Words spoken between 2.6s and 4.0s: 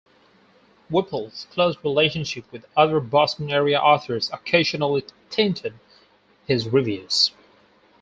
other Boston-area